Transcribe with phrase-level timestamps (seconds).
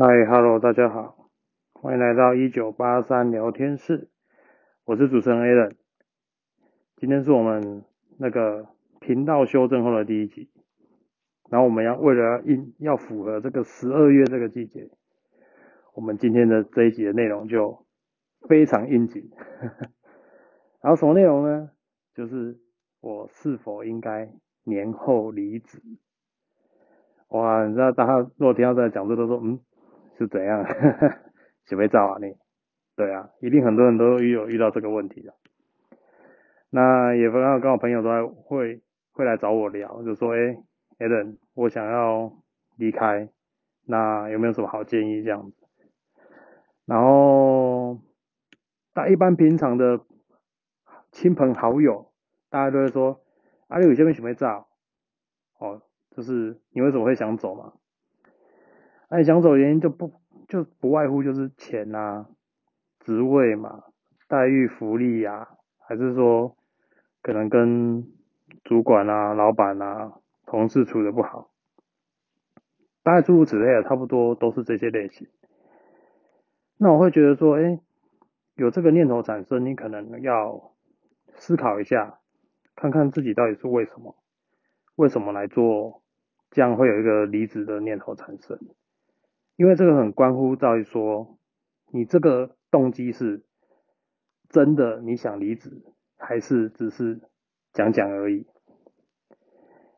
[0.00, 1.28] 嗨，Hello，大家好，
[1.72, 4.08] 欢迎来到一九八三聊天室，
[4.84, 5.74] 我是主持人 Alan，
[6.98, 7.82] 今天是我们
[8.16, 8.68] 那个
[9.00, 10.50] 频道修正后的第一集，
[11.50, 14.88] 然后我们要为了应要符合这个十二月这个季节，
[15.96, 17.84] 我们今天的这一集的内容就
[18.48, 19.28] 非常应景，
[20.80, 21.72] 然后什么内容呢？
[22.14, 22.60] 就是
[23.00, 25.82] 我是否应该年后离职？
[27.30, 29.58] 哇，你知道大家如果听到在讲这都说嗯。
[30.18, 30.66] 是怎样？
[31.64, 32.34] 洗被照啊你？
[32.96, 35.32] 对啊，一定很多人都有遇到这个问题的。
[36.70, 40.56] 那也刚好跟我朋友都会会来找我聊，就说哎
[40.98, 42.32] ，Allen，我想要
[42.76, 43.28] 离开，
[43.86, 45.56] 那有没有什么好建议这样子？
[46.84, 47.98] 然后，
[48.92, 50.00] 但一般平常的
[51.12, 52.10] 亲朋好友，
[52.50, 53.20] 大家都会说，
[53.68, 54.66] 啊，你有些人洗被照，
[55.58, 57.74] 哦，就是你为什么会想走嘛？
[59.10, 60.12] 那你想走原因就不
[60.48, 62.26] 就不外乎就是钱啊、
[63.00, 63.84] 职位嘛、
[64.28, 66.56] 待遇、福利呀，还是说
[67.22, 68.06] 可能跟
[68.64, 70.12] 主管啊、老板啊、
[70.46, 71.50] 同事处的不好，
[73.02, 75.26] 大概诸如此类的，差不多都是这些类型。
[76.76, 77.80] 那我会觉得说，哎，
[78.56, 80.72] 有这个念头产生，你可能要
[81.34, 82.18] 思考一下，
[82.76, 84.16] 看看自己到底是为什么，
[84.96, 86.02] 为什么来做，
[86.50, 88.58] 这样会有一个离职的念头产生。
[89.58, 91.36] 因为这个很关乎在于说，
[91.92, 93.44] 你这个动机是
[94.48, 95.82] 真的你想离职，
[96.16, 97.20] 还是只是
[97.72, 98.46] 讲讲而已？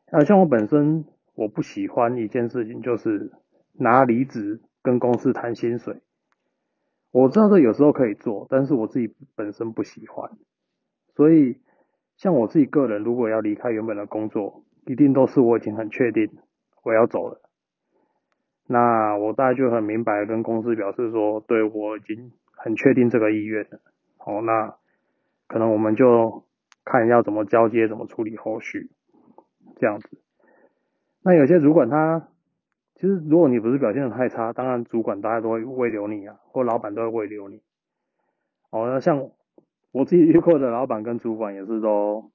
[0.07, 3.31] 啊，像我本身我不喜欢一件事情，就是
[3.73, 6.01] 拿离职跟公司谈薪水。
[7.11, 10.31] 我知道这有时候可以做，但是我自己本身不喜欢。
[11.15, 11.61] 所以，
[12.17, 16.31] 像我自己个人，如果要离开原本的工作，一定都是我已经很确定
[16.83, 17.39] 我要走了。
[18.67, 23.79] 那我大概就很明白跟公司表示说，对我已经很确定这个意愿了。
[24.17, 24.75] 好，那
[25.47, 26.45] 可能我们就
[26.85, 28.89] 看要怎么交接，怎么处理后续，
[29.75, 30.21] 这样子。
[31.23, 32.29] 那有些主管他，
[32.95, 37.61] 其实如果你不是表现的太差，当然主管大家都会慰留你啊，或老板都会慰留你。
[38.69, 39.29] 哦，那像
[39.91, 42.31] 我自己遇过的老板跟主管也是都，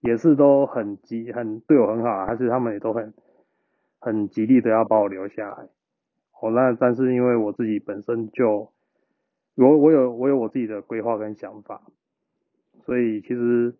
[0.00, 3.14] 也是都很急很对我很好，还是他们也都很。
[4.06, 5.68] 很极力的要把我留下来，
[6.40, 8.70] 哦，那但是因为我自己本身就，
[9.56, 11.82] 我我有我有我自己的规划跟想法，
[12.84, 13.74] 所以其实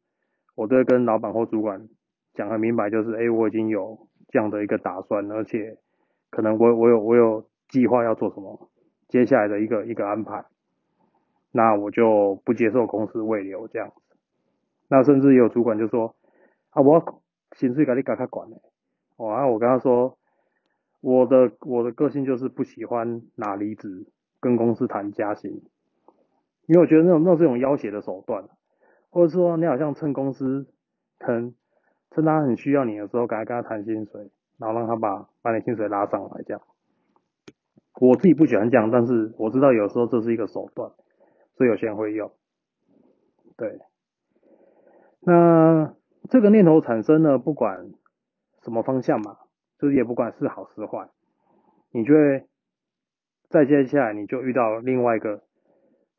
[0.56, 1.88] 我都跟老板或主管
[2.34, 5.78] 讲很明白，就是哎，我已经有这样的一个打算，而且
[6.28, 8.68] 可能我我有我有计划要做什么，
[9.06, 10.44] 接下来的一个一个安排，
[11.52, 14.16] 那我就不接受公司未留这样子，
[14.88, 16.16] 那甚至有主管就说，
[16.70, 17.22] 啊，我
[17.52, 18.56] 薪水给你赶快管嘞。
[19.16, 20.18] 哦，然后我跟他说，
[21.00, 24.06] 我的我的个性就是不喜欢拿离职
[24.40, 25.62] 跟公司谈加薪，
[26.66, 28.44] 因为我觉得那种那种这种要挟的手段，
[29.08, 30.66] 或者说你好像趁公司
[31.18, 31.54] 趁
[32.10, 36.60] 趁他很需要你的时候，赶快跟他谈薪水，然后让他把把你薪水拉上来这样。
[37.98, 40.90] 我自己不喜欢这样，但是我知道有时候这是一个手段，
[41.54, 42.30] 所以有些人会用。
[43.56, 43.80] 对，
[45.20, 45.94] 那
[46.28, 47.92] 这个念头产生呢，不管。
[48.66, 49.38] 什么方向嘛，
[49.78, 51.08] 就是也不管是好是坏，
[51.92, 52.44] 你就会
[53.48, 55.44] 再接下来你就遇到另外一个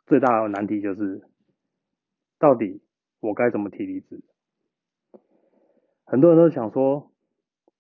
[0.05, 1.27] 最大的难题，就是
[2.39, 2.81] 到底
[3.19, 4.23] 我该怎么提离职？
[6.05, 7.11] 很多人都想说，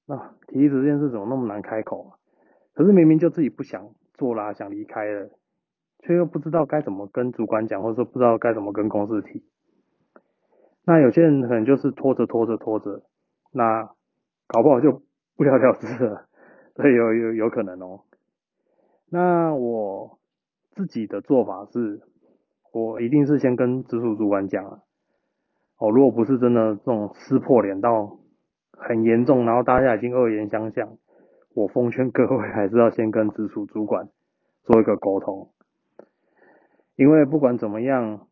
[0.05, 2.19] 那提离职这件事怎么那么难开口啊？
[2.73, 5.29] 可是明明就自己不想做啦，想离开了，
[5.99, 9.45] 却又不知道该怎么跟主管讲，或者说不知道该怎么跟公司提。
[10.83, 13.03] 那有些人可能就是拖着拖着拖着，
[13.53, 13.95] 那。
[14.47, 15.01] 搞不好就
[15.35, 16.25] 不了了之了，
[16.73, 18.05] 对，有有有可能哦。
[19.09, 20.19] 那我
[20.71, 22.01] 自己的做法是，
[22.71, 24.79] 我一定是先跟直属主管讲啊。
[25.77, 28.17] 哦，如果不是真的这种撕破脸到
[28.71, 30.97] 很严重，然后大家已经恶言相向，
[31.53, 34.07] 我奉劝各位还是要先跟直属主管
[34.63, 35.51] 做一个沟通，
[36.95, 38.27] 因为不管怎么样，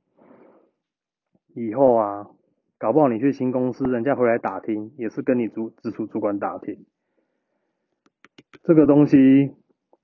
[1.53, 2.29] 以后啊。
[2.77, 6.85] 搞不好你去新公司，人家回来打听，也是跟你主直属主管打听。
[8.63, 9.55] 这个东西，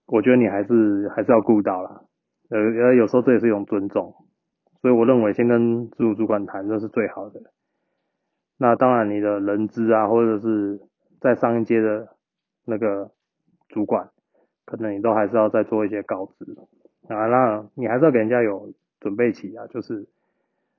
[0.05, 2.01] 我觉得你还是还是要顾到啦。
[2.49, 4.15] 呃呃，有时候这也是一种尊重，
[4.81, 7.41] 所以我认为先跟直属主管谈，这是最好的。
[8.57, 10.79] 那当然，你的人资啊，或者是
[11.19, 12.15] 在上一阶的
[12.65, 13.11] 那个
[13.67, 14.11] 主管，
[14.65, 16.55] 可能你都还是要再做一些告知
[17.09, 17.27] 啊。
[17.27, 20.07] 那你还是要给人家有准备起啊，就是。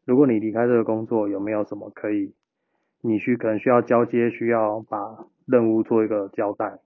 [0.05, 2.35] 如果你离开这个工作，有没有什么可以
[3.01, 6.79] 你需可能需要交接，需要把任务做一个交代？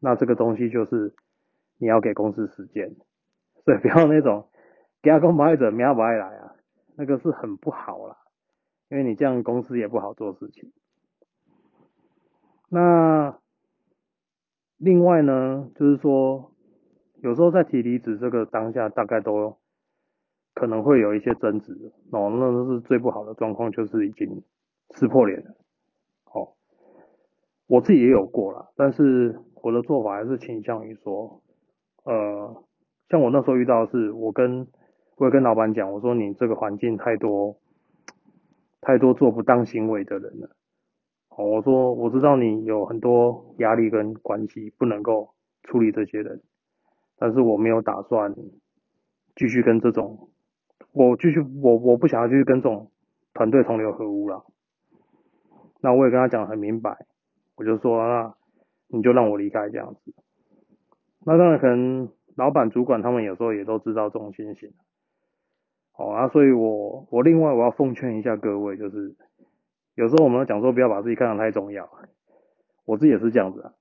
[0.00, 1.14] 那这个东西就是
[1.78, 2.94] 你要给公司时间，
[3.64, 4.48] 所以不要那种
[5.00, 6.54] 给他公不爱者，喵不爱来啊，
[6.96, 8.16] 那个是很不好啦，
[8.90, 10.72] 因为你这样公司也不好做事情。
[12.68, 13.38] 那
[14.78, 16.52] 另外呢，就是说，
[17.20, 19.56] 有时候在提离职这个当下，大概都
[20.62, 21.72] 可能会有一些争执，
[22.12, 24.44] 哦，那都是最不好的状况，就是已经
[24.90, 25.56] 撕破脸了。
[26.26, 26.54] 哦，
[27.66, 31.42] 我自己也有过了，但是我的做法还是倾向于说，
[32.04, 32.62] 呃，
[33.08, 34.68] 像我那时候遇到的是，我跟
[35.16, 37.56] 我也跟老板讲，我说你这个环境太多
[38.80, 40.50] 太多做不当行为的人了。
[41.30, 45.30] 哦，我说我知道你有很多压力跟关系，不能够
[45.64, 46.40] 处理这些人，
[47.16, 48.32] 但是我没有打算
[49.34, 50.28] 继续跟这种，
[50.92, 52.90] 我继续我我不想要继续跟这种
[53.34, 54.44] 团队同流合污了。
[55.80, 57.06] 那我也跟他讲很明白，
[57.56, 58.34] 我就说那
[58.88, 60.14] 你就让我离开这样子。
[61.24, 64.72] 那当然可能老板主管他们有时候也都知道这种情形。
[65.96, 69.16] 哦啊，所以我我另外我要奉劝一下各位，就是。
[69.94, 71.86] 有时候我们讲说不要把自己看得太重要，
[72.86, 73.74] 我自己也是这样子啊。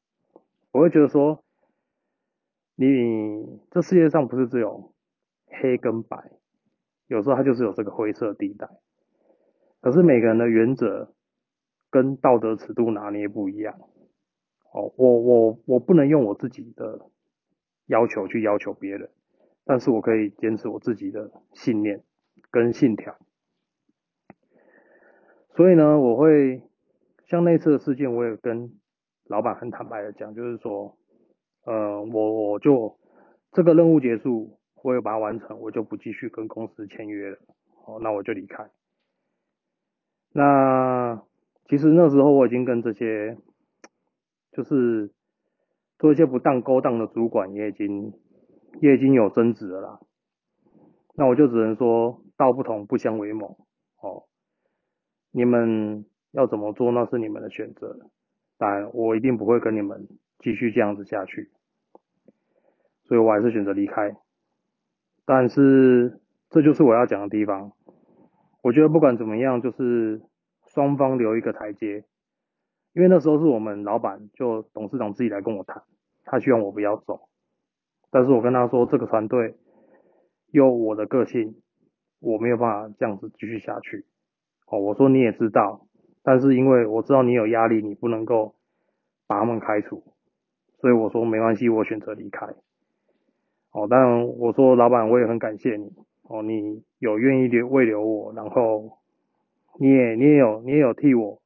[0.73, 1.41] 我会觉得说，
[2.75, 4.91] 你这世界上不是只有
[5.47, 6.31] 黑跟白，
[7.11, 8.69] 有时候它就是有这个灰色地带。
[9.81, 11.13] 可是每个人的原则
[11.89, 13.75] 跟道德尺度拿捏不一样。
[14.71, 17.01] 哦，我我我不能用我自己的
[17.87, 19.09] 要求去要求别人，
[19.65, 22.01] 但是我可以坚持我自己的信念
[22.49, 23.17] 跟信条。
[25.53, 26.63] 所以呢，我会
[27.25, 28.71] 像那次的事件，我也跟
[29.25, 30.97] 老板很坦白的讲，就是说，
[31.65, 32.97] 呃，我我就
[33.51, 37.37] 这个任务结束，我有把它完成，我就不继续跟公司签约了，
[37.85, 38.69] 哦，那我就离开。
[40.33, 41.21] 那
[41.67, 43.37] 其实那时候我已经跟这些
[44.51, 45.11] 就是
[45.99, 48.13] 做一些不当勾当的主管也已经
[48.81, 49.99] 也已经有争执了啦。
[51.15, 53.57] 那我就只能说道不同不相为谋，
[53.99, 54.23] 哦。
[55.31, 58.09] 你们要怎么做那是你们的选择，
[58.57, 60.07] 但我一定不会跟你们
[60.39, 61.51] 继续这样子下去，
[63.05, 64.15] 所以我还是选择离开。
[65.33, 66.19] 但是
[66.49, 67.71] 这就是我要讲的地方，
[68.61, 70.21] 我觉得不管怎么样，就是
[70.67, 72.03] 双方留一个台阶，
[72.91, 75.83] 因为那时候是我们老板就董事长自己来跟我谈，
[76.25, 77.29] 他希望我不要走，
[78.09, 79.55] 但是我跟他说这个团队
[80.47, 81.55] 有我的个性，
[82.19, 84.05] 我没有办法这样子继续下去。
[84.67, 85.87] 哦，我说你也知道，
[86.23, 88.55] 但是因为我知道你有压力，你不能够
[89.27, 90.03] 把他们开除，
[90.81, 92.53] 所以我说没关系，我选择离开。
[93.71, 95.91] 哦，当然我说老板我也很感谢你，
[96.23, 98.99] 哦，你有愿意留未留我，然后
[99.79, 101.41] 你也你也有你也有替我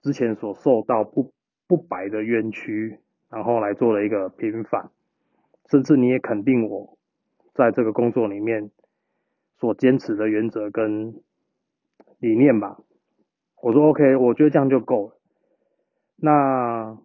[0.00, 1.32] 之前所受到不
[1.66, 2.98] 不白的冤屈，
[3.30, 4.90] 然后来做了一个平反，
[5.70, 6.96] 甚至你也肯定我
[7.54, 8.70] 在这个工作里面
[9.58, 11.14] 所坚持的原则跟。
[12.18, 12.78] 理念吧，
[13.60, 15.16] 我说 OK，我觉得这样就够了。
[16.14, 16.96] 那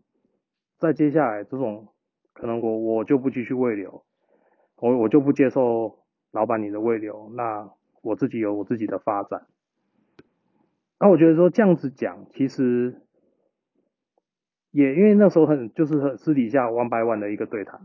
[0.78, 1.88] 再接下来这种，
[2.34, 4.04] 可能我我就不继续未留，
[4.78, 6.00] 我我就不接受
[6.32, 7.70] 老板你的未留，那
[8.02, 9.48] 我自己有我自己的发展。
[11.00, 13.02] 那我觉得说这样子讲，其实
[14.72, 17.82] 也因为那时候很就是很私底下 one by one 的一个对谈，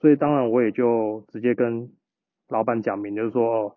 [0.00, 1.90] 所以当然我也就直接跟
[2.48, 3.76] 老板讲明，就是说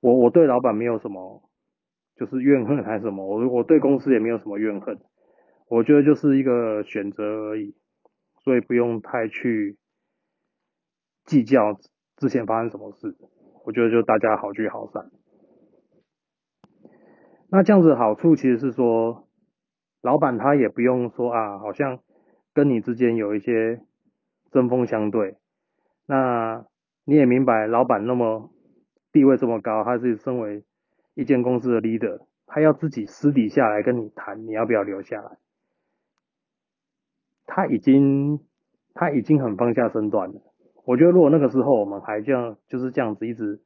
[0.00, 1.42] 我我对老板没有什么。
[2.18, 3.26] 就是怨恨还是什么？
[3.26, 4.98] 我我对公司也没有什么怨恨，
[5.68, 7.74] 我觉得就是一个选择而已，
[8.42, 9.76] 所以不用太去
[11.26, 11.78] 计较
[12.16, 13.14] 之前发生什么事。
[13.64, 15.10] 我觉得就大家好聚好散。
[17.50, 19.28] 那这样子好处其实是说，
[20.00, 21.98] 老板他也不用说啊，好像
[22.54, 23.82] 跟你之间有一些
[24.50, 25.36] 针锋相对。
[26.06, 26.64] 那
[27.04, 28.50] 你也明白，老板那么
[29.12, 30.64] 地位这么高，他是身为。
[31.18, 35.38] 一间公司的 leader，他要自己私底下来跟你谈，你要不要留下来？
[37.46, 38.38] 他已经
[38.92, 40.42] 他已经很放下身段了。
[40.86, 43.60] 我觉得如果那个时候我们还这样就是这样子一直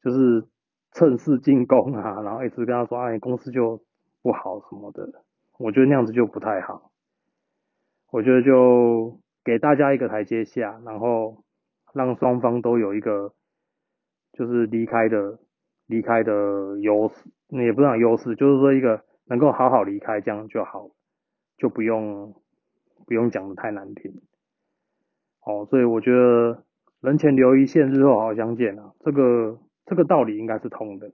[0.00, 0.46] 就是
[0.92, 3.82] 趁势进攻啊，然后一直跟他说哎公司就
[4.22, 5.24] 不好什么的，
[5.58, 6.90] 我觉得那样子就不太好。
[8.10, 11.44] 我觉得就给大家一个台阶下，然后
[11.92, 13.34] 让双方都有一个
[14.32, 15.38] 就是离开的。
[15.88, 20.90] 离开的优势，也不讲优势，就是说一个能够好好离开，这样就好，
[21.56, 22.34] 就不用
[23.06, 24.20] 不用讲的太难听。
[25.46, 26.64] 哦，所以我觉得
[27.00, 31.12] 人前留一线，日后好相见啊，这个这个道理应该是通的。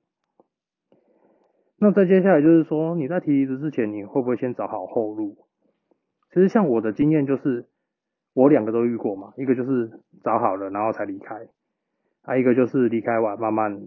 [1.79, 5.37] 那再接下来就是说，你在提离职之前，你会不会先找好后路？
[6.33, 7.67] 其实像我的经验就是，
[8.33, 11.49] 我两个都遇过嘛，一个就是找好了然后才离开，
[12.23, 13.83] 啊一个就是离开完慢慢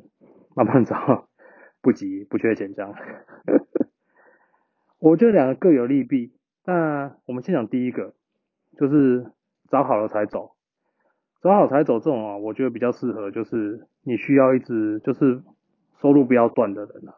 [0.56, 1.28] 慢慢找，
[1.82, 2.94] 不急不缺钱这样。
[5.00, 6.34] 我觉得两个各有利弊。
[6.66, 8.14] 那我们先讲第一个，
[8.78, 9.32] 就是
[9.76, 10.56] 找好了才走，
[11.42, 15.44] 找好才走这种啊，我觉得比较适合，就是你需要一直就是
[16.00, 17.12] 收入不要断的人啊。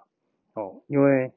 [0.55, 1.33] 哦，因为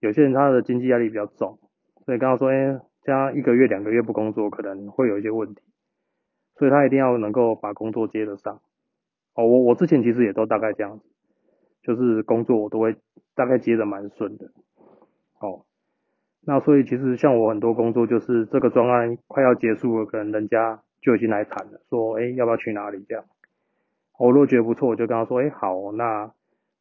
[0.00, 1.58] 有些人他的经济压力比较重，
[2.06, 5.60] 所以刚刚说，哎，这样一个月两个月不工作可能会有一些问题，
[6.56, 8.62] 所以他一定要能够把工作接得上。
[9.34, 11.04] 哦，我我之前其实也都大概这样子，
[11.82, 12.96] 就是工作我都会
[13.34, 14.46] 大概接的蛮顺的。
[15.40, 15.66] 哦，
[16.44, 23.24] 那所以其实像我很多工作，就是这个专案快要结束了，可能人家就已经来谈了，说，哎，要不要去哪里这样？
[24.18, 26.32] 我如果觉得不错，我就跟他说，哎，好，那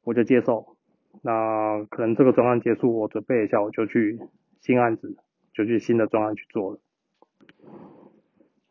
[0.03, 0.77] 我就接受。
[1.21, 4.19] 那可能这个专案结束，我准备一下，我就去
[4.61, 5.15] 新案子，
[5.53, 6.79] 就去新的专案去做了。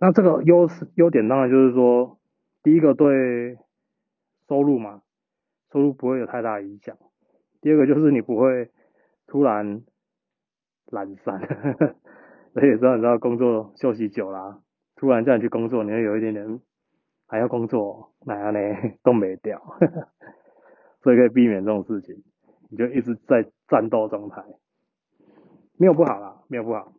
[0.01, 2.19] 那这个优势优点当然就是说，
[2.63, 3.57] 第一个对
[4.49, 5.03] 收入嘛，
[5.73, 6.97] 收入不会有太大影响。
[7.61, 8.71] 第二个就是你不会。
[9.33, 9.83] 突然
[10.91, 11.41] 懒散，
[12.53, 14.63] 所以说你知道工作休息久了，
[14.97, 16.61] 突然叫你去工作，你会有一点点
[17.27, 18.59] 还要工作，那样呢
[19.03, 19.61] 都没掉，
[21.03, 22.23] 所以可以避免这种事情，
[22.71, 24.45] 你就一直在战斗状态，
[25.79, 26.93] 没有不好啦，没有不好。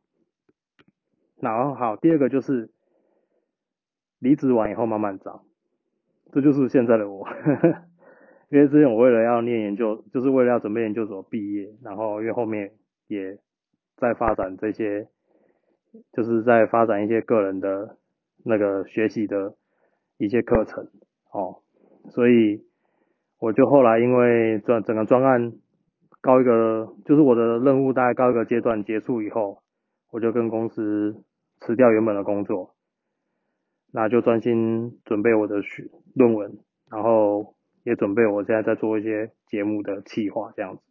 [1.39, 2.69] 然后好，第二个就是
[4.19, 5.43] 离职完以后慢慢找，
[6.31, 7.27] 这就是现在的我。
[8.51, 12.71] 因为之前我为了要念研究，就是为了要准备研究所毕业，然后因为后面
[13.07, 13.39] 也
[14.01, 15.07] 在发展这些，
[16.11, 17.95] 就是在发展一些个人的
[18.43, 19.53] 那个学习的
[20.17, 20.89] 一些课程，
[21.31, 21.61] 哦，
[22.09, 22.65] 所以
[23.39, 25.53] 我就后来因为专整个专案
[26.19, 29.61] 高一个，就是我的任务大概高一个阶段结束以后，
[30.11, 31.23] 我就跟公司
[31.59, 32.75] 辞掉原本的工作，
[33.93, 36.57] 那就专心准备我的学论文，
[36.89, 37.55] 然后。
[37.83, 40.83] 也准备，我现在在做一些节目的企划这样子。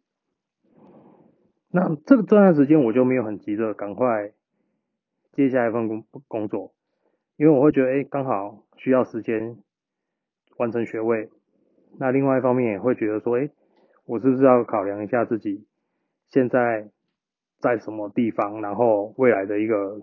[1.71, 4.31] 那这个这段时间我就没有很急着赶快
[5.31, 6.73] 接下一份工工作，
[7.37, 9.57] 因为我会觉得，哎，刚好需要时间
[10.57, 11.29] 完成学位。
[11.97, 13.49] 那另外一方面也会觉得说，哎，
[14.05, 15.65] 我是不是要考量一下自己
[16.29, 16.89] 现在
[17.59, 20.01] 在什么地方，然后未来的一个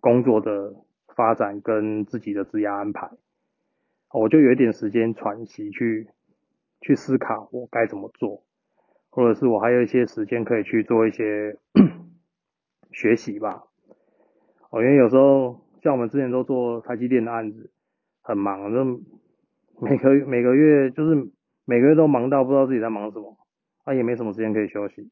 [0.00, 0.74] 工作的
[1.14, 3.10] 发展跟自己的职业安排，
[4.12, 6.08] 我就有一点时间喘息去。
[6.80, 8.44] 去思考我该怎么做，
[9.18, 11.58] 或者是我还有一些时间可以去做一些
[12.94, 13.64] 学习吧。
[14.70, 17.72] 哦，因为有时候像我们之前都做台积电的案子，
[18.22, 18.84] 很忙，就
[19.80, 21.16] 每个每个月就是
[21.64, 23.36] 每个月都忙到不知道自己在忙什么，
[23.82, 25.10] 啊也没什么时间可以休息。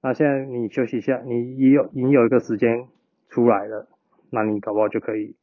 [0.00, 2.86] 那现在你休息一下，你也有你有一个时间
[3.30, 3.88] 出来了，
[4.30, 5.34] 那你搞不好就可以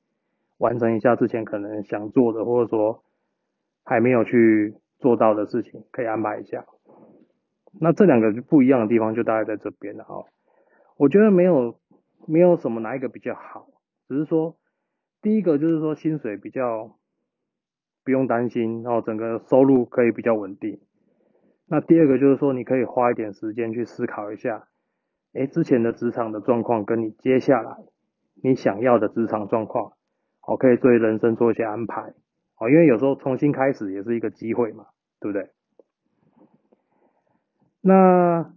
[0.59, 3.03] 完成一下之前可能想做的，或者说
[3.83, 4.75] 还没有去。
[4.97, 6.65] 做到的事情可以安排一下，
[7.79, 10.25] 那这两个就不一样的地方就大概在这边了哦。
[10.97, 11.79] 我觉得没有
[12.27, 13.67] 没有什么哪一个比较好，
[14.07, 14.55] 只是说
[15.21, 16.97] 第一个就是说薪水比较
[18.03, 20.79] 不用担心，然后整个收入可以比较稳定。
[21.67, 24.67] 那第二个就是说你可以花一点时间去思考一下，
[25.33, 27.77] 哎，之前的职场的状况跟你接下来
[28.35, 29.93] 你想要的职场状况，
[30.47, 32.13] 我可以对人生做一些安排。
[32.57, 34.85] 哦，因为有时候重新开始也是一个机会嘛，
[35.19, 35.49] 对不对？
[37.87, 38.51] 那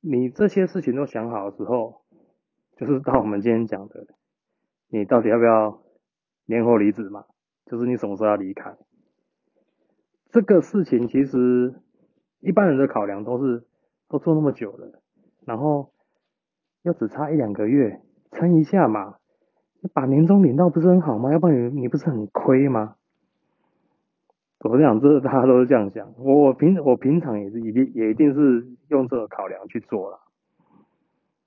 [0.00, 2.00] 你这些事情都想好的时候，
[2.78, 4.06] 就是到我们今天讲的，
[4.88, 5.82] 你到底要不要
[6.46, 7.26] 年后离职嘛？
[7.66, 8.74] 就是你什么时候要离开？
[10.30, 11.74] 这个事情其实
[12.40, 13.66] 一般人的考量都是
[14.08, 15.02] 都做那么久了，
[15.44, 15.92] 然后
[16.80, 18.00] 又只差一两个月，
[18.30, 19.16] 撑一下嘛，
[19.92, 21.30] 把年终领到不是很好吗？
[21.30, 22.96] 要不然你你不是很亏吗？
[24.64, 26.14] 我讲，这大家都是这样想。
[26.18, 30.20] 我平我平常也是一定也一定是用这个考量去做了。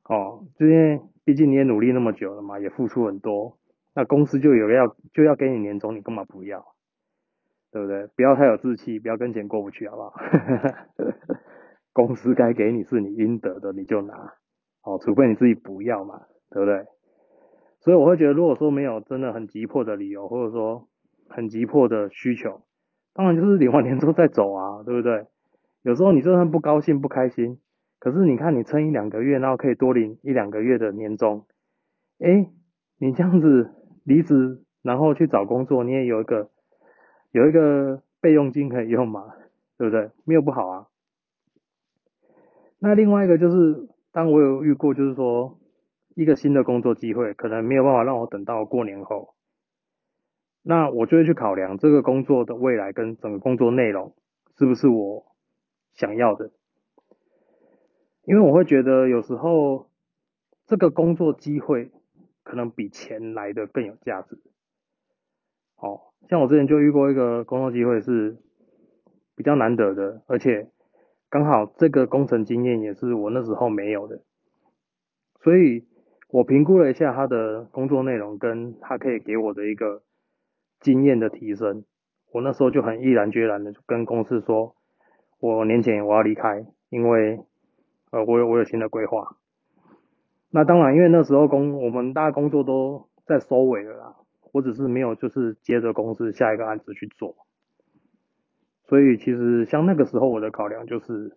[0.09, 3.57] 哦，因为毕竟你也努力那么久了嘛，也付出很多，
[3.95, 6.65] 那公司就有要就要给你年终，你干嘛不要？
[7.71, 8.07] 对不对？
[8.15, 10.13] 不要太有志气，不要跟钱过不去，好不好？
[11.93, 14.33] 公司该给你是你应得的，你就拿。
[14.83, 16.85] 哦，除非你自己不要嘛，对不对？
[17.79, 20.89] 所以我会觉得，如果说没有真的很急迫的理由，或者说
[21.29, 22.61] 很急迫的需求。
[23.15, 25.25] 当然就是领完年终再走啊， 对不对？
[25.81, 27.59] 有时候你就算不高兴不开心，
[27.99, 31.45] 可是你看你撑一两个月，然后可以多领一两个月的年终，
[32.19, 32.49] 哎，
[32.99, 33.71] 你这样子
[34.03, 36.49] 离职，然后去找工作，你也有一个
[37.31, 39.33] 有一个备用金可以用嘛，
[39.77, 40.09] 对不对？
[40.25, 40.87] 没有不好啊。
[42.79, 45.59] 那另外一个就是，当我有遇过，就是说
[46.15, 49.34] 一个新的工作机会，可能没有办法让我等到过年后，
[50.67, 54.15] 那我就会去考量这个工作的未来跟整个工作内容
[54.57, 55.23] 是不是我
[55.93, 56.49] 想要的，
[58.23, 59.91] 因为我会觉得有时候
[60.65, 61.91] 这个工作机会
[62.41, 64.39] 可能比钱来的更有价值。
[65.77, 68.37] 哦，像我之前就遇过一个工作机会是
[69.35, 70.71] 比较难得的，而且
[71.29, 74.23] 刚好这个工程经验也是我那时候没有的，
[75.41, 75.85] 所以
[76.29, 80.01] 我评估了一下他的工作内容跟他可以给我的一个
[80.85, 81.83] 经验的提升，
[82.31, 84.75] 我那时候就很毅然决然的就跟公司说，
[85.39, 87.39] 我年前我要离开，因为
[88.11, 89.35] 呃我有我有新的规划。
[90.51, 94.15] 那当然，因为那时候工我们大家工作都在收尾了啦。
[94.51, 97.35] 我只是没有，就是接着公司下一个案子去做，
[98.83, 101.35] 所以其实像那个时候我的考量就是，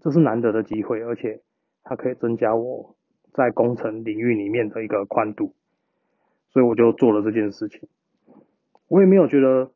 [0.00, 1.40] 这是难得的机会，而且
[1.82, 2.94] 它可以增加我
[3.32, 5.54] 在工程领域里面的一个宽度，
[6.50, 7.88] 所以我就做了这件事情。
[8.92, 9.70] 我也没有觉得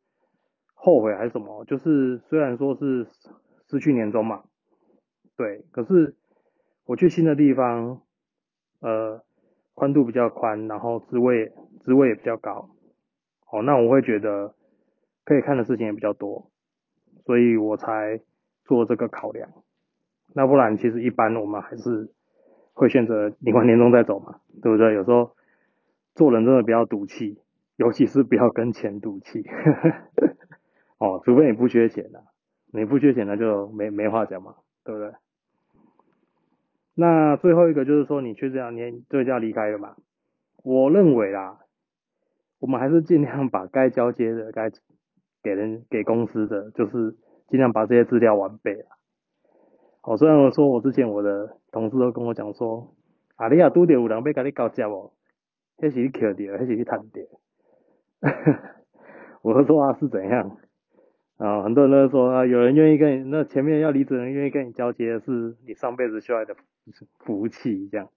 [0.75, 3.07] 后悔还是什么，就是虽然说是
[3.67, 4.43] 失去年终嘛，
[5.35, 6.15] 对，可是
[6.85, 8.03] 我去新的地方，
[8.79, 9.23] 呃，
[9.73, 11.51] 宽度比较宽，然后职位
[11.83, 12.69] 职位也比较高。
[13.51, 14.53] 哦，那我会觉得
[15.25, 16.51] 可以看的事情也比较多，
[17.25, 18.21] 所以我才
[18.65, 19.49] 做这个考量。
[20.35, 22.13] 那不然，其实一般我们还是
[22.73, 24.93] 会选择领完年终再走嘛，对不对？
[24.93, 25.31] 有时候
[26.13, 27.39] 做人真的比较赌气，
[27.77, 29.45] 尤其是不要跟钱赌气。
[30.99, 32.23] 哦，除非你不缺钱的，
[32.73, 35.13] 你不缺钱那就没没话讲嘛，对不对？
[36.95, 39.95] 那最后一个就是说，你去这两年，这就要离开了嘛？
[40.63, 41.59] 我认为啦。
[42.59, 44.71] 我们还是尽量把该交接的、该
[45.43, 47.15] 给人、给公司的，就是
[47.49, 48.87] 尽量把这些资料完备了。
[50.01, 52.95] 哦，虽然我说我之前我的同事都跟我讲说，
[53.35, 55.11] 啊，你啊拄着有人要跟你交接哦，
[55.77, 57.05] 那是你捡到，那是你赚到。
[59.41, 60.57] 我说啊是怎样？
[61.37, 66.55] 啊，很多人都说啊，有人愿意跟你，那前面要离职人愿意跟你交接，是你上辈子修来的
[67.19, 68.09] 福气这样。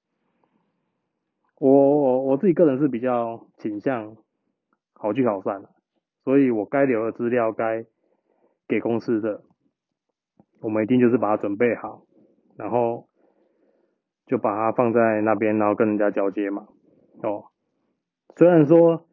[1.59, 4.17] 我我我自己个人是比较倾向。
[5.03, 5.71] 好聚好散的
[6.25, 7.87] 所以我该留的资料该
[8.69, 9.43] 给公司的，
[10.61, 12.03] 我们一定就是把它准备好，
[12.59, 13.09] 然后
[14.27, 16.69] 就把它放在那边，然后跟人家交接嘛。
[17.23, 17.47] 哦，
[18.37, 19.07] 虽然说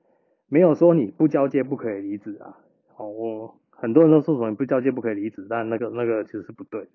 [0.48, 2.58] 没有说你不交接不可以离职啊，
[2.96, 6.92] 哦，我很多人都说什么你不交接不可以离职，但那个那个其实是不对的。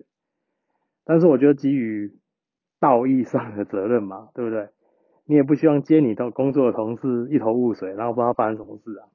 [1.05, 2.11] 但是我觉得基于
[2.79, 4.69] 道义上的责任嘛，对不对？
[5.25, 9.07] 你也不希望接你的工作的同事一头雾水，然后不知道发生什么事啊。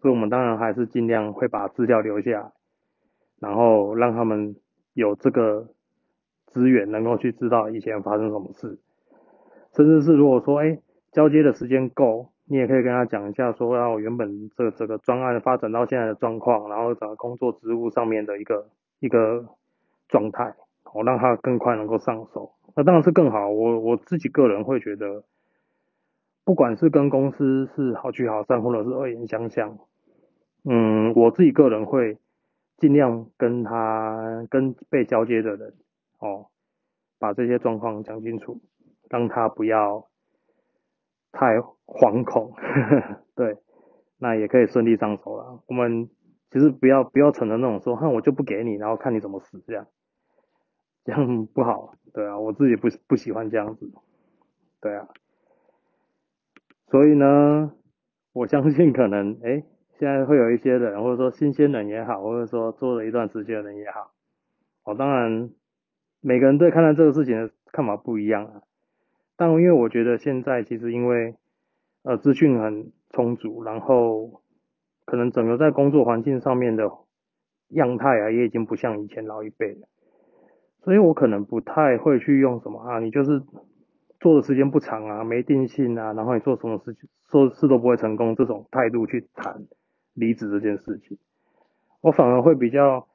[0.00, 2.52] 所以，我们当然还是尽量会把资料留下，
[3.40, 4.56] 然后让他们
[4.92, 5.68] 有这个
[6.46, 8.78] 资源，能够去知道以前发生什么事。
[9.72, 10.78] 甚至是如果说，哎，
[11.10, 18.68] 交接的时间够，你也可以跟他讲一下，说让我原本这这个专案发展到现在的状况，然后整个工作职务上面的一个
[19.00, 19.44] 一个
[20.08, 20.54] 状态，
[20.94, 22.52] 我让他更快能够上手。
[22.74, 23.50] 那当然是更好。
[23.50, 25.24] 我我自己个人会觉得，
[26.44, 29.78] 不管是跟公司是好聚好散，或者是恶言相向，
[30.64, 32.16] 嗯，我自己个人会
[32.78, 35.74] 尽量跟他跟被交接的人
[36.20, 36.46] 哦，
[37.18, 38.60] 把这些状况讲清楚，
[39.10, 40.06] 让他不要
[41.32, 42.52] 太惶恐。
[43.34, 43.56] 对，
[44.18, 45.62] 那也可以顺利上手了。
[45.66, 46.08] 我们
[46.50, 49.86] 其实不要不要逞的那种说，哼，我就不给你，然后看你怎么死这样。
[51.04, 53.90] 这样不好，对啊，我自己不不喜欢这样子，
[54.78, 55.08] 对啊，
[56.88, 57.72] 所以呢，
[58.34, 59.62] 我相信可能，哎，
[59.98, 64.10] 现在会有一些人，或者说新鲜人也好，或者说做了一段时间的人也好，
[64.84, 65.48] 哦，当然，
[66.20, 68.60] 每个人对看待这个事情的看法不一样啊，
[69.38, 71.36] 但因为我觉得现在其实因为，
[72.02, 74.42] 呃，资讯很充足，然后
[75.06, 76.90] 可能整个在工作环境上面的
[77.68, 79.88] 样态啊，也已经不像以前老一辈了。
[80.82, 83.40] 所以我可能不太会去用什么啊，你就是
[84.18, 89.66] 做的时间不长啊，没定性啊，然后你做什么事情做事都不会成功这种态度去谈
[90.14, 91.16] 离职这件事情。
[92.00, 93.06] 我反而会比较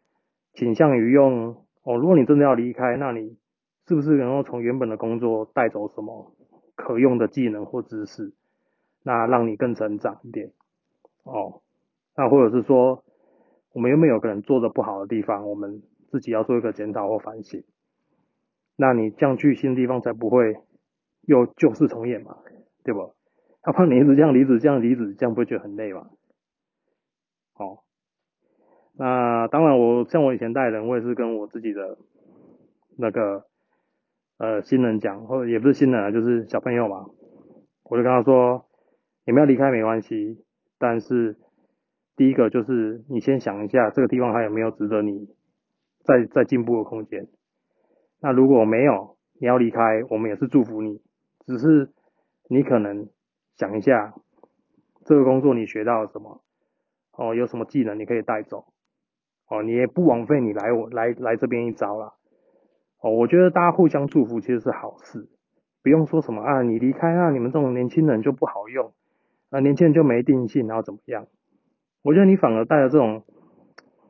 [0.53, 3.38] 倾向于用哦，如果你真的要离开，那你
[3.87, 6.31] 是不是能够从原本的工作带走什么
[6.75, 8.33] 可用的技能或知识，
[9.03, 10.51] 那让你更成长一点
[11.23, 11.61] 哦。
[12.15, 13.03] 那或者是说，
[13.73, 15.81] 我们有没有可能做的不好的地方，我们。
[16.13, 17.63] 自己要做一个检讨或反省，
[18.75, 20.57] 那你这样去新的地方才不会
[21.21, 22.37] 又旧事重演嘛，
[22.83, 23.15] 对不？
[23.63, 26.11] 他怕你一直这样离职，这样离职，这样不会觉得很累嘛？
[27.53, 27.83] 好，
[28.95, 31.97] 那当然，我像我以前带人，我也是跟我自己的
[32.95, 33.47] 那个
[34.37, 37.05] 呃新人讲，或者也不是新人啊，就是小朋友嘛，
[37.83, 38.65] 我就跟他说，
[39.25, 40.43] 你们要离开没关系，
[40.77, 41.37] 但是
[42.15, 45.27] 第一个就是你先想一下这个地方还有没有值得你
[46.03, 47.27] 再再进步的空间。
[48.21, 51.01] 那如果没有，你要离开，我们也是祝福你，
[51.45, 51.89] 只是
[52.49, 53.09] 你可能
[53.55, 54.13] 想一下
[55.05, 56.41] 这个工作你学到了什么，
[57.11, 58.65] 哦，有什么技能你可以带走，
[59.49, 62.13] 哦，你也不枉费你来我来来这边一遭啦。
[63.03, 65.27] 哦，我觉得大家互相祝福其实是好事，
[65.83, 68.93] 不用说什么啊，你离开啊，你们这种年轻人就不好用，
[69.49, 71.27] 啊，年轻人就没定性，然后怎么样？
[72.01, 73.25] 我觉得你反而带着这种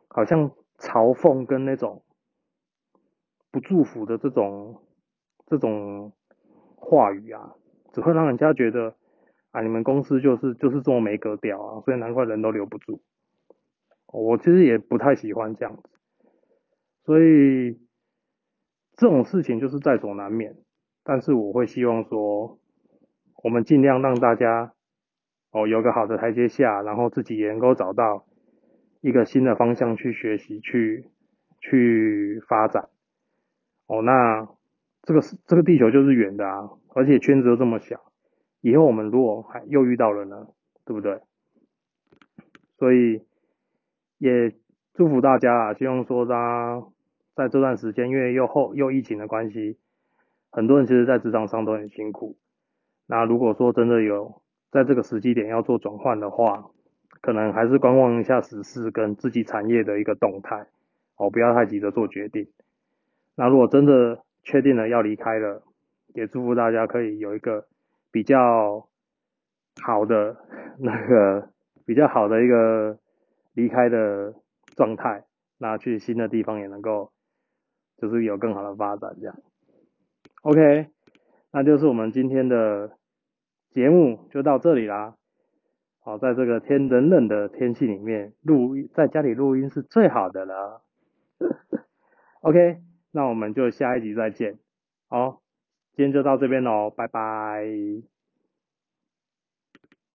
[0.09, 2.03] 好像嘲讽跟那种
[3.49, 4.75] 不祝福的这种
[5.47, 6.13] 这种
[6.75, 7.55] 话语啊，
[7.93, 8.93] 只会让人家觉得
[9.49, 13.01] 啊，你们公司就是就是这么没格调啊，所以难怪人都留不住。
[14.05, 15.89] 我其实也不太喜欢这样子，
[17.05, 17.79] 所以
[18.95, 20.55] 这种事情就是在所难免。
[21.03, 22.59] 但是我会希望说，
[23.43, 24.73] 我们尽量让大家
[25.51, 28.25] 哦有个好的台阶下，然后自己也能够找到
[29.01, 31.09] 一个新的方向去学习、去
[31.59, 32.89] 去发展。
[33.87, 34.47] 哦，那
[35.01, 37.99] 这个是这个地球就是圆的啊，而且圈子又这么小，
[38.61, 40.47] 以后我们如果还又遇到了呢，
[40.85, 41.19] 对不对？
[42.77, 43.25] 所以
[44.17, 44.55] 也
[44.93, 46.83] 祝福大家啊，希望说大家
[47.35, 49.77] 在这段时间，因为又后又疫情的关系，
[50.51, 52.37] 很多人其实在职场上都很辛苦。
[53.07, 54.41] 那如果说真的有
[54.71, 56.65] 在这个时机点要做转换的话，
[57.21, 60.67] 可能还是观望一下时事跟自己产业的一个动态，
[61.15, 62.49] 哦，不要太急着做决定。
[63.35, 65.63] 那如果真的确定了要离开了，
[66.13, 67.65] 也祝福大家可以有一个
[68.11, 68.87] 比较
[69.81, 70.35] 好的
[70.77, 71.49] 那个
[71.85, 72.99] 比较好的一个
[73.53, 74.35] 离开的
[74.75, 75.23] 状态，
[75.57, 77.12] 那去新的地方也能够
[77.97, 79.35] 就是有更好的发展这样。
[80.41, 80.87] OK，
[81.51, 82.97] 那就是我们今天的
[83.71, 85.15] 节目就到这里啦。
[85.99, 90.81] 好，在这个天冷冷的天气里面录在家里录音是最好的了。
[92.41, 94.59] OK，那我们就下一集再见。
[95.07, 95.41] 好，
[95.95, 98.12] 今天就到这边喽，拜拜。